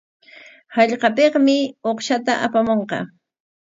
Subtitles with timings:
[0.77, 1.57] Hallqapikmi
[1.91, 2.97] uqshata apamunqa.